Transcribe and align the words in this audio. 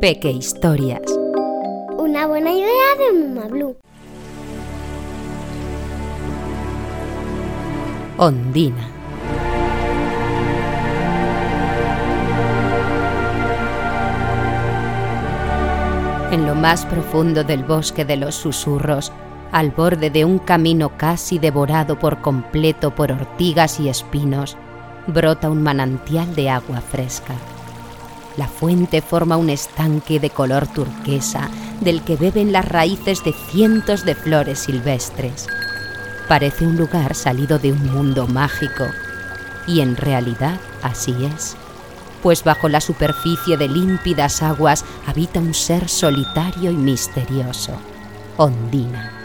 Peque 0.00 0.32
Historias. 0.32 1.02
Una 1.96 2.26
buena 2.26 2.50
idea 2.50 2.66
de 2.98 3.12
Muma 3.16 3.46
Blue. 3.46 3.76
Ondina. 8.16 8.88
En 16.32 16.44
lo 16.44 16.56
más 16.56 16.84
profundo 16.86 17.44
del 17.44 17.62
bosque 17.62 18.04
de 18.04 18.16
los 18.16 18.34
susurros, 18.34 19.12
al 19.52 19.70
borde 19.70 20.10
de 20.10 20.24
un 20.24 20.40
camino 20.40 20.96
casi 20.96 21.38
devorado 21.38 21.96
por 21.96 22.20
completo 22.20 22.92
por 22.92 23.12
ortigas 23.12 23.78
y 23.78 23.88
espinos, 23.88 24.56
brota 25.06 25.50
un 25.50 25.62
manantial 25.62 26.34
de 26.34 26.50
agua 26.50 26.80
fresca. 26.80 27.34
La 28.36 28.48
fuente 28.48 29.02
forma 29.02 29.36
un 29.36 29.50
estanque 29.50 30.20
de 30.20 30.30
color 30.30 30.66
turquesa 30.66 31.50
del 31.80 32.02
que 32.02 32.16
beben 32.16 32.52
las 32.52 32.66
raíces 32.66 33.24
de 33.24 33.32
cientos 33.32 34.04
de 34.04 34.14
flores 34.14 34.60
silvestres. 34.60 35.48
Parece 36.28 36.66
un 36.66 36.76
lugar 36.76 37.14
salido 37.14 37.58
de 37.58 37.72
un 37.72 37.92
mundo 37.92 38.26
mágico, 38.26 38.86
y 39.66 39.80
en 39.80 39.96
realidad 39.96 40.58
así 40.82 41.14
es, 41.36 41.56
pues 42.22 42.44
bajo 42.44 42.68
la 42.68 42.80
superficie 42.80 43.56
de 43.56 43.68
límpidas 43.68 44.42
aguas 44.42 44.84
habita 45.06 45.40
un 45.40 45.54
ser 45.54 45.88
solitario 45.88 46.70
y 46.70 46.76
misterioso, 46.76 47.72
Ondina. 48.36 49.21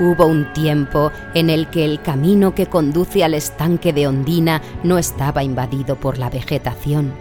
Hubo 0.00 0.26
un 0.26 0.52
tiempo 0.52 1.12
en 1.34 1.50
el 1.50 1.68
que 1.68 1.84
el 1.84 2.02
camino 2.02 2.54
que 2.54 2.66
conduce 2.66 3.22
al 3.22 3.34
estanque 3.34 3.92
de 3.92 4.08
Ondina 4.08 4.60
no 4.82 4.98
estaba 4.98 5.44
invadido 5.44 5.94
por 5.96 6.18
la 6.18 6.30
vegetación. 6.30 7.12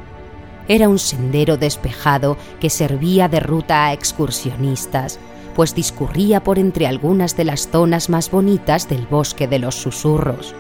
Era 0.68 0.90
un 0.90 0.98
sendero 0.98 1.58
despejado 1.58 2.38
que 2.60 2.72
servía 2.72 3.28
de 3.28 3.40
ruta 3.40 3.86
a 3.86 3.94
excursionistas, 3.94 5.20
pues 5.56 5.76
discurría 5.76 6.44
por 6.44 6.58
entre 6.58 6.88
algunas 6.88 7.38
de 7.38 7.46
las 7.46 7.70
zonas 7.70 8.10
más 8.10 8.32
bonitas 8.32 8.90
del 8.90 9.06
bosque 9.06 9.48
de 9.48 9.60
los 9.60 9.76
susurros. 9.76 10.56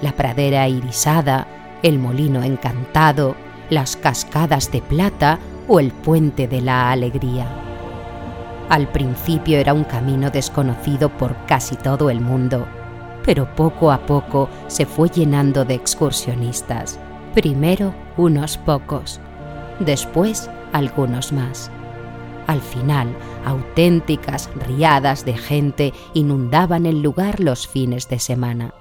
La 0.00 0.12
pradera 0.12 0.68
irisada, 0.68 1.48
el 1.82 1.98
molino 1.98 2.44
encantado, 2.44 3.34
las 3.68 3.96
cascadas 3.96 4.70
de 4.70 4.80
plata 4.80 5.40
o 5.66 5.80
el 5.80 5.90
puente 5.90 6.46
de 6.46 6.60
la 6.60 6.92
alegría. 6.92 7.71
Al 8.72 8.88
principio 8.88 9.58
era 9.58 9.74
un 9.74 9.84
camino 9.84 10.30
desconocido 10.30 11.10
por 11.10 11.36
casi 11.44 11.76
todo 11.76 12.08
el 12.08 12.22
mundo, 12.22 12.66
pero 13.22 13.54
poco 13.54 13.92
a 13.92 14.06
poco 14.06 14.48
se 14.66 14.86
fue 14.86 15.10
llenando 15.10 15.66
de 15.66 15.74
excursionistas. 15.74 16.98
Primero 17.34 17.94
unos 18.16 18.56
pocos, 18.56 19.20
después 19.78 20.48
algunos 20.72 21.34
más. 21.34 21.70
Al 22.46 22.62
final, 22.62 23.14
auténticas 23.44 24.48
riadas 24.66 25.26
de 25.26 25.34
gente 25.34 25.92
inundaban 26.14 26.86
el 26.86 27.02
lugar 27.02 27.40
los 27.40 27.68
fines 27.68 28.08
de 28.08 28.18
semana. 28.20 28.72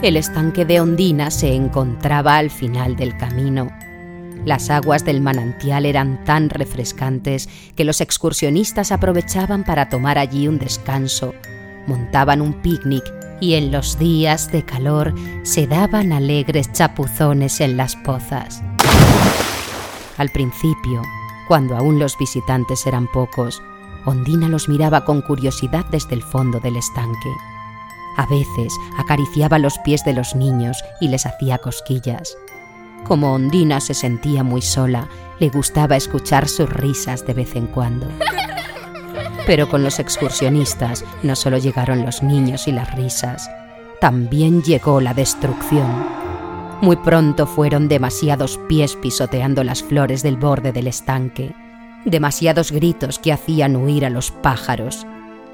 El 0.00 0.16
estanque 0.16 0.64
de 0.64 0.80
Ondina 0.80 1.30
se 1.30 1.54
encontraba 1.54 2.38
al 2.38 2.48
final 2.48 2.96
del 2.96 3.14
camino. 3.18 3.68
Las 4.44 4.70
aguas 4.70 5.04
del 5.04 5.20
manantial 5.20 5.84
eran 5.84 6.24
tan 6.24 6.48
refrescantes 6.48 7.48
que 7.74 7.84
los 7.84 8.00
excursionistas 8.00 8.92
aprovechaban 8.92 9.64
para 9.64 9.88
tomar 9.88 10.18
allí 10.18 10.48
un 10.48 10.58
descanso, 10.58 11.34
montaban 11.86 12.40
un 12.40 12.54
picnic 12.62 13.04
y 13.40 13.54
en 13.54 13.70
los 13.70 13.98
días 13.98 14.50
de 14.50 14.64
calor 14.64 15.14
se 15.42 15.66
daban 15.66 16.12
alegres 16.12 16.72
chapuzones 16.72 17.60
en 17.60 17.76
las 17.76 17.96
pozas. 17.96 18.62
Al 20.16 20.30
principio, 20.30 21.02
cuando 21.46 21.76
aún 21.76 21.98
los 21.98 22.18
visitantes 22.18 22.86
eran 22.86 23.06
pocos, 23.06 23.62
Ondina 24.04 24.48
los 24.48 24.68
miraba 24.68 25.04
con 25.04 25.22
curiosidad 25.22 25.84
desde 25.90 26.14
el 26.14 26.22
fondo 26.22 26.60
del 26.60 26.76
estanque. 26.76 27.32
A 28.16 28.26
veces 28.26 28.74
acariciaba 28.96 29.58
los 29.58 29.78
pies 29.78 30.04
de 30.04 30.12
los 30.12 30.34
niños 30.34 30.82
y 31.00 31.08
les 31.08 31.26
hacía 31.26 31.58
cosquillas. 31.58 32.36
Como 33.04 33.32
Ondina 33.32 33.80
se 33.80 33.94
sentía 33.94 34.42
muy 34.42 34.62
sola, 34.62 35.08
le 35.38 35.48
gustaba 35.48 35.96
escuchar 35.96 36.48
sus 36.48 36.68
risas 36.68 37.26
de 37.26 37.34
vez 37.34 37.56
en 37.56 37.66
cuando. 37.66 38.06
Pero 39.46 39.68
con 39.68 39.82
los 39.82 39.98
excursionistas 39.98 41.04
no 41.22 41.34
solo 41.36 41.58
llegaron 41.58 42.04
los 42.04 42.22
niños 42.22 42.68
y 42.68 42.72
las 42.72 42.94
risas, 42.94 43.48
también 44.00 44.62
llegó 44.62 45.00
la 45.00 45.14
destrucción. 45.14 46.06
Muy 46.80 46.96
pronto 46.96 47.46
fueron 47.46 47.88
demasiados 47.88 48.58
pies 48.68 48.94
pisoteando 48.96 49.64
las 49.64 49.82
flores 49.82 50.22
del 50.22 50.36
borde 50.36 50.72
del 50.72 50.86
estanque, 50.86 51.54
demasiados 52.04 52.70
gritos 52.70 53.18
que 53.18 53.32
hacían 53.32 53.74
huir 53.74 54.06
a 54.06 54.10
los 54.10 54.30
pájaros, 54.30 55.06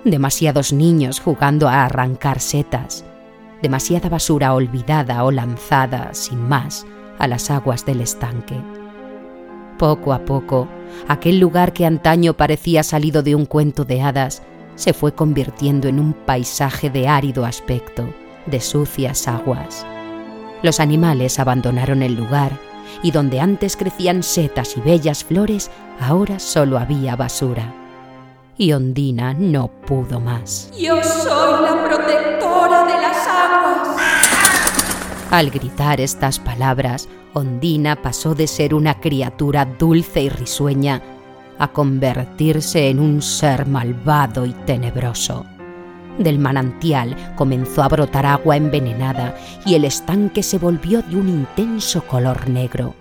demasiados 0.05 0.73
niños 0.73 1.21
jugando 1.21 1.69
a 1.69 1.85
arrancar 1.85 2.41
setas, 2.41 3.05
demasiada 3.63 4.09
basura 4.09 4.53
olvidada 4.55 5.25
o 5.25 5.31
lanzada, 5.31 6.13
sin 6.13 6.47
más, 6.47 6.85
a 7.19 7.29
las 7.29 7.51
aguas 7.51 7.85
del 7.87 8.01
estanque. 8.01 8.61
Poco 9.79 10.13
a 10.13 10.25
poco, 10.25 10.69
aquel 11.09 11.39
lugar 11.39 11.73
que 11.73 11.87
antaño 11.87 12.35
parecía 12.35 12.83
salido 12.83 13.23
de 13.23 13.35
un 13.35 13.47
cuento 13.47 13.85
de 13.85 14.03
hadas 14.03 14.43
se 14.77 14.93
fue 14.93 15.15
convirtiendo 15.15 15.89
en 15.89 16.01
un 16.01 16.13
paisaje 16.13 16.91
de 16.91 17.09
árido 17.09 17.45
aspecto, 17.45 18.09
de 18.47 18.61
sucias 18.61 19.29
aguas. 19.29 19.87
Los 20.63 20.81
animales 20.81 21.39
abandonaron 21.39 22.03
el 22.03 22.15
lugar 22.15 22.53
y 23.03 23.11
donde 23.11 23.41
antes 23.41 23.77
crecían 23.77 24.23
setas 24.23 24.77
y 24.77 24.81
bellas 24.81 25.25
flores, 25.25 25.71
ahora 26.01 26.39
solo 26.39 26.79
había 26.79 27.17
basura. 27.17 27.73
Y 28.57 28.73
Ondina 28.73 29.35
no 29.35 29.69
pudo 29.69 30.21
más. 30.21 30.71
Yo 30.79 31.03
soy 31.03 31.63
la 31.63 31.85
protectora 31.85 32.85
de 32.85 33.03
las 33.03 33.27
aguas. 33.27 34.44
Al 35.35 35.51
gritar 35.51 36.01
estas 36.01 36.39
palabras, 36.39 37.09
Ondina 37.33 38.01
pasó 38.01 38.37
de 38.37 38.47
ser 38.47 38.73
una 38.73 39.01
criatura 39.01 39.65
dulce 39.65 40.23
y 40.23 40.29
risueña 40.29 41.03
a 41.59 41.73
convertirse 41.73 42.89
en 42.89 43.01
un 43.01 43.21
ser 43.21 43.67
malvado 43.67 44.47
y 44.47 44.53
tenebroso. 44.53 45.45
Del 46.19 46.39
manantial 46.39 47.35
comenzó 47.35 47.83
a 47.83 47.89
brotar 47.89 48.27
agua 48.27 48.57
envenenada 48.57 49.37
y 49.67 49.75
el 49.75 49.85
estanque 49.85 50.45
se 50.45 50.59
volvió 50.59 51.03
de 51.03 51.17
un 51.17 51.29
intenso 51.29 52.07
color 52.07 52.49
negro. 52.49 52.95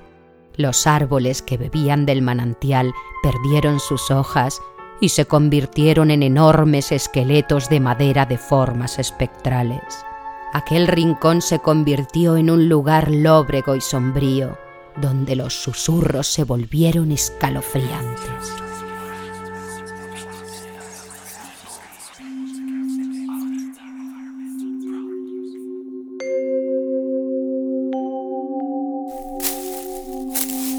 Los 0.58 0.88
árboles 0.88 1.44
que 1.44 1.58
bebían 1.58 2.08
del 2.08 2.24
manantial 2.24 2.94
perdieron 3.22 3.80
sus 3.80 4.10
hojas 4.10 4.60
y 5.00 5.10
se 5.10 5.26
convirtieron 5.26 6.10
en 6.10 6.24
enormes 6.24 6.92
esqueletos 6.92 7.70
de 7.70 7.80
madera 7.80 8.26
de 8.26 8.40
formas 8.40 8.98
espectrales. 8.98 10.04
Aquel 10.54 10.88
rincón 10.88 11.42
se 11.42 11.58
convirtió 11.58 12.38
en 12.38 12.52
un 12.52 12.70
lugar 12.70 13.10
lóbrego 13.10 13.76
y 13.76 13.82
sombrío, 13.82 14.56
donde 15.02 15.36
los 15.36 15.56
susurros 15.56 16.28
se 16.28 16.44
volvieron 16.44 17.12
escalofriantes. 17.12 18.54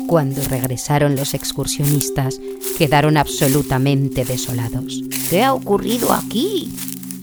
Cuando 0.06 0.40
regresaron 0.44 1.16
los 1.16 1.34
excursionistas, 1.34 2.40
quedaron 2.78 3.16
absolutamente 3.16 4.24
desolados. 4.24 5.02
¿Qué 5.28 5.42
ha 5.42 5.52
ocurrido 5.52 6.12
aquí? 6.12 6.70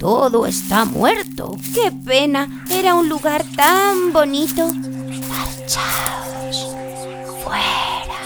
Todo 0.01 0.47
está 0.47 0.83
muerto. 0.83 1.55
¡Qué 1.75 1.91
pena! 1.91 2.65
Era 2.71 2.95
un 2.95 3.07
lugar 3.07 3.45
tan 3.55 4.11
bonito. 4.11 4.73
Marchaos. 5.29 6.75
Fuera. 7.43 8.17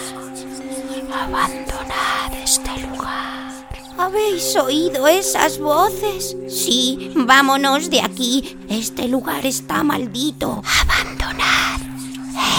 Abandonad 1.12 2.34
este 2.42 2.70
lugar. 2.80 3.52
¿Habéis 3.98 4.56
oído 4.56 5.06
esas 5.10 5.60
voces? 5.60 6.38
Sí, 6.48 7.12
vámonos 7.14 7.90
de 7.90 8.00
aquí. 8.00 8.58
Este 8.70 9.10
lugar 9.10 9.46
está 9.46 9.84
maldito. 9.84 10.64
Abandonad 10.82 11.82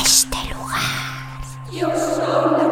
este 0.04 0.36
lugar. 0.52 1.40
Yo 1.72 1.88
soy 1.88 2.65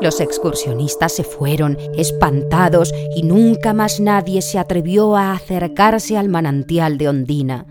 Los 0.00 0.20
excursionistas 0.20 1.12
se 1.12 1.24
fueron, 1.24 1.76
espantados, 1.94 2.94
y 3.14 3.22
nunca 3.22 3.74
más 3.74 4.00
nadie 4.00 4.40
se 4.40 4.58
atrevió 4.58 5.14
a 5.14 5.32
acercarse 5.32 6.16
al 6.16 6.30
manantial 6.30 6.96
de 6.96 7.08
Ondina. 7.08 7.66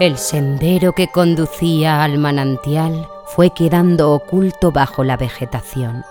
El 0.00 0.16
sendero 0.16 0.92
que 0.92 1.08
conducía 1.08 2.02
al 2.04 2.18
manantial 2.18 3.08
fue 3.26 3.50
quedando 3.50 4.12
oculto 4.12 4.72
bajo 4.72 5.04
la 5.04 5.16
vegetación, 5.16 6.04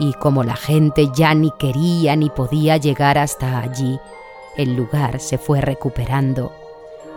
y 0.00 0.12
como 0.14 0.42
la 0.42 0.56
gente 0.56 1.08
ya 1.14 1.34
ni 1.34 1.50
quería 1.58 2.16
ni 2.16 2.30
podía 2.30 2.76
llegar 2.76 3.18
hasta 3.18 3.60
allí, 3.60 4.00
el 4.56 4.76
lugar 4.76 5.20
se 5.20 5.38
fue 5.38 5.60
recuperando. 5.60 6.52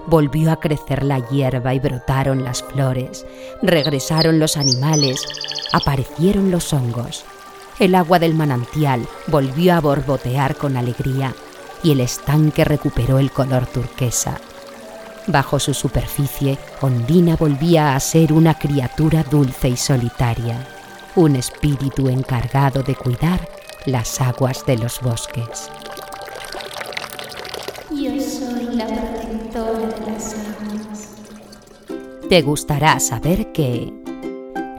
Volvió 0.07 0.51
a 0.51 0.59
crecer 0.59 1.03
la 1.03 1.19
hierba 1.19 1.73
y 1.73 1.79
brotaron 1.79 2.43
las 2.43 2.61
flores, 2.61 3.25
regresaron 3.61 4.39
los 4.39 4.55
animales, 4.57 5.25
aparecieron 5.73 6.51
los 6.51 6.73
hongos. 6.73 7.25
El 7.79 7.95
agua 7.95 8.19
del 8.19 8.35
manantial 8.35 9.07
volvió 9.27 9.73
a 9.73 9.81
borbotear 9.81 10.55
con 10.55 10.77
alegría 10.77 11.33
y 11.83 11.91
el 11.91 12.01
estanque 12.01 12.63
recuperó 12.63 13.19
el 13.19 13.31
color 13.31 13.65
turquesa. 13.65 14.39
Bajo 15.27 15.59
su 15.59 15.73
superficie, 15.73 16.57
Ondina 16.81 17.35
volvía 17.35 17.95
a 17.95 17.99
ser 17.99 18.31
una 18.31 18.53
criatura 18.53 19.23
dulce 19.23 19.69
y 19.69 19.77
solitaria, 19.77 20.67
un 21.15 21.35
espíritu 21.35 22.09
encargado 22.09 22.83
de 22.83 22.95
cuidar 22.95 23.47
las 23.85 24.21
aguas 24.21 24.65
de 24.65 24.77
los 24.77 25.01
bosques. 25.01 25.69
Yo 27.91 28.19
soy 28.19 28.75
la 28.75 28.87
protectora 28.87 29.87
de 29.87 30.11
las 30.11 30.33
aguas. 30.33 31.09
Te 32.27 32.41
gustará 32.41 32.99
saber 32.99 33.51
que 33.51 33.93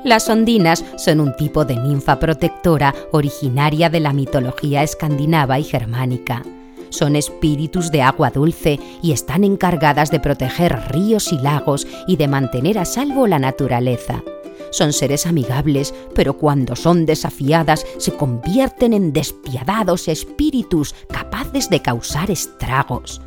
las 0.02 0.28
ondinas 0.28 0.84
son 0.96 1.20
un 1.20 1.36
tipo 1.36 1.64
de 1.64 1.76
ninfa 1.76 2.18
protectora 2.18 2.94
originaria 3.12 3.90
de 3.90 4.00
la 4.00 4.12
mitología 4.12 4.82
escandinava 4.82 5.58
y 5.60 5.64
germánica. 5.64 6.42
Son 6.90 7.14
espíritus 7.14 7.92
de 7.92 8.02
agua 8.02 8.30
dulce 8.30 8.80
y 9.02 9.12
están 9.12 9.44
encargadas 9.44 10.10
de 10.10 10.18
proteger 10.18 10.76
ríos 10.90 11.32
y 11.32 11.38
lagos 11.38 11.86
y 12.08 12.16
de 12.16 12.26
mantener 12.26 12.78
a 12.78 12.84
salvo 12.84 13.28
la 13.28 13.38
naturaleza. 13.38 14.22
Son 14.70 14.92
seres 14.92 15.26
amigables, 15.26 15.94
pero 16.14 16.36
cuando 16.36 16.74
son 16.74 17.06
desafiadas 17.06 17.86
se 17.98 18.12
convierten 18.12 18.92
en 18.92 19.12
despiadados 19.12 20.08
espíritus 20.08 20.94
capaces 21.08 21.35
de 21.56 21.80
causar 21.80 22.30
estragos. 22.30 23.22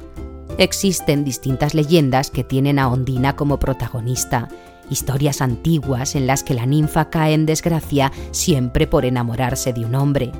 Existen 0.59 1.23
distintas 1.23 1.73
leyendas 1.73 2.29
que 2.29 2.43
tienen 2.43 2.77
a 2.77 2.87
Ondina 2.87 3.35
como 3.35 3.57
protagonista, 3.57 4.49
historias 4.91 5.41
antiguas 5.41 6.15
en 6.15 6.27
las 6.27 6.43
que 6.43 6.53
la 6.53 6.67
ninfa 6.67 7.09
cae 7.09 7.33
en 7.33 7.47
desgracia 7.47 8.11
siempre 8.29 8.85
por 8.85 9.05
enamorarse 9.05 9.73
de 9.73 9.83
un 9.83 9.95
hombre. 9.95 10.31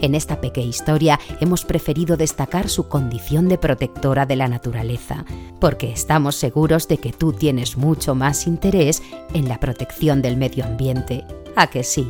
En 0.00 0.14
esta 0.14 0.40
pequeña 0.40 0.68
historia 0.68 1.20
hemos 1.40 1.64
preferido 1.64 2.16
destacar 2.16 2.68
su 2.68 2.88
condición 2.88 3.48
de 3.48 3.58
protectora 3.58 4.24
de 4.24 4.36
la 4.36 4.46
naturaleza, 4.46 5.24
porque 5.60 5.92
estamos 5.92 6.36
seguros 6.36 6.86
de 6.86 6.98
que 6.98 7.12
tú 7.12 7.32
tienes 7.32 7.76
mucho 7.76 8.14
más 8.14 8.46
interés 8.46 9.02
en 9.34 9.48
la 9.48 9.58
protección 9.58 10.22
del 10.22 10.36
medio 10.36 10.64
ambiente. 10.64 11.24
¿A 11.56 11.66
que 11.66 11.82
sí? 11.82 12.08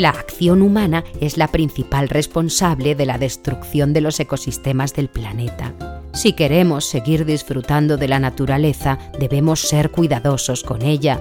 La 0.00 0.08
acción 0.08 0.62
humana 0.62 1.04
es 1.20 1.36
la 1.36 1.48
principal 1.48 2.08
responsable 2.08 2.94
de 2.94 3.04
la 3.04 3.18
destrucción 3.18 3.92
de 3.92 4.00
los 4.00 4.18
ecosistemas 4.18 4.94
del 4.94 5.10
planeta. 5.10 5.74
Si 6.14 6.32
queremos 6.32 6.86
seguir 6.86 7.26
disfrutando 7.26 7.98
de 7.98 8.08
la 8.08 8.18
naturaleza, 8.18 8.98
debemos 9.18 9.60
ser 9.60 9.90
cuidadosos 9.90 10.62
con 10.62 10.80
ella. 10.80 11.20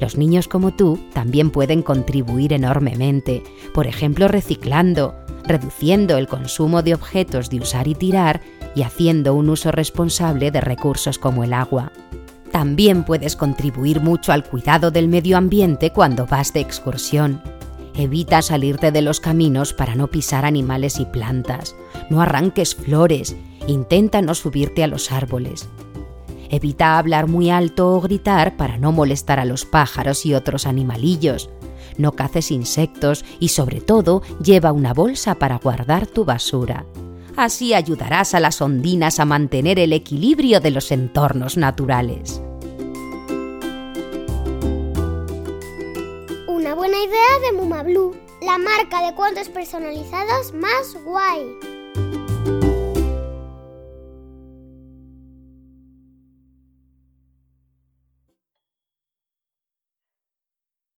Los 0.00 0.16
niños 0.16 0.46
como 0.46 0.72
tú 0.72 1.00
también 1.12 1.50
pueden 1.50 1.82
contribuir 1.82 2.52
enormemente, 2.52 3.42
por 3.74 3.88
ejemplo 3.88 4.28
reciclando, 4.28 5.16
reduciendo 5.42 6.16
el 6.16 6.28
consumo 6.28 6.82
de 6.84 6.94
objetos 6.94 7.50
de 7.50 7.58
usar 7.58 7.88
y 7.88 7.96
tirar 7.96 8.42
y 8.76 8.82
haciendo 8.82 9.34
un 9.34 9.50
uso 9.50 9.72
responsable 9.72 10.52
de 10.52 10.60
recursos 10.60 11.18
como 11.18 11.42
el 11.42 11.52
agua. 11.52 11.90
También 12.52 13.02
puedes 13.02 13.34
contribuir 13.34 14.00
mucho 14.00 14.30
al 14.30 14.44
cuidado 14.44 14.92
del 14.92 15.08
medio 15.08 15.36
ambiente 15.36 15.90
cuando 15.90 16.26
vas 16.26 16.52
de 16.52 16.60
excursión. 16.60 17.42
Evita 17.94 18.42
salirte 18.42 18.90
de 18.92 19.02
los 19.02 19.20
caminos 19.20 19.72
para 19.72 19.94
no 19.94 20.08
pisar 20.08 20.44
animales 20.44 20.98
y 21.00 21.06
plantas. 21.06 21.76
No 22.10 22.20
arranques 22.20 22.74
flores. 22.74 23.36
Intenta 23.66 24.20
no 24.20 24.34
subirte 24.34 24.82
a 24.82 24.88
los 24.88 25.12
árboles. 25.12 25.68
Evita 26.50 26.98
hablar 26.98 27.28
muy 27.28 27.50
alto 27.50 27.94
o 27.94 28.00
gritar 28.00 28.56
para 28.56 28.78
no 28.78 28.92
molestar 28.92 29.40
a 29.40 29.44
los 29.44 29.64
pájaros 29.64 30.26
y 30.26 30.34
otros 30.34 30.66
animalillos 30.66 31.50
no 31.98 32.12
caces 32.12 32.50
insectos 32.50 33.24
y 33.40 33.48
sobre 33.48 33.80
todo 33.80 34.22
lleva 34.42 34.72
una 34.72 34.92
bolsa 34.92 35.36
para 35.36 35.58
guardar 35.58 36.06
tu 36.06 36.24
basura. 36.24 36.86
Así 37.36 37.74
ayudarás 37.74 38.34
a 38.34 38.40
las 38.40 38.60
ondinas 38.60 39.18
a 39.18 39.24
mantener 39.24 39.78
el 39.78 39.92
equilibrio 39.92 40.60
de 40.60 40.70
los 40.70 40.92
entornos 40.92 41.56
naturales. 41.56 42.40
Una 46.94 47.02
idea 47.02 47.40
de 47.40 47.52
Muma 47.56 47.82
Blue, 47.82 48.16
la 48.40 48.56
marca 48.56 49.04
de 49.04 49.16
cuentos 49.16 49.48
personalizados 49.48 50.54
más 50.54 50.94
guay. 51.02 51.73